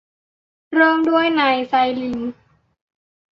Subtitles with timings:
[0.73, 2.19] เริ่มด้วยนายไซริล